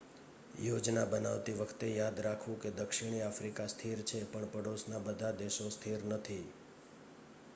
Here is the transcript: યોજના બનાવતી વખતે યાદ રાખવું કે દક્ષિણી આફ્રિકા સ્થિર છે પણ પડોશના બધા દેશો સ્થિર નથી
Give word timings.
યોજના 0.59 1.01
બનાવતી 1.09 1.53
વખતે 1.57 1.89
યાદ 1.89 2.21
રાખવું 2.21 2.57
કે 2.61 2.71
દક્ષિણી 2.77 3.21
આફ્રિકા 3.25 3.67
સ્થિર 3.67 4.01
છે 4.05 4.21
પણ 4.31 4.49
પડોશના 4.53 5.01
બધા 5.01 5.31
દેશો 5.37 5.67
સ્થિર 5.71 6.07
નથી 6.09 6.41